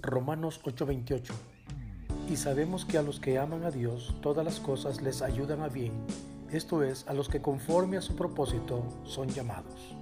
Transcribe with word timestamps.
Romanos 0.00 0.60
8:28. 0.64 1.34
Y 2.28 2.36
sabemos 2.36 2.84
que 2.84 2.98
a 2.98 3.02
los 3.02 3.20
que 3.20 3.38
aman 3.38 3.64
a 3.64 3.70
Dios 3.70 4.14
todas 4.22 4.44
las 4.44 4.60
cosas 4.60 5.02
les 5.02 5.22
ayudan 5.22 5.62
a 5.62 5.68
bien, 5.68 5.92
esto 6.50 6.82
es, 6.82 7.06
a 7.08 7.14
los 7.14 7.28
que 7.28 7.42
conforme 7.42 7.96
a 7.96 8.02
su 8.02 8.14
propósito 8.14 8.82
son 9.04 9.28
llamados. 9.28 9.94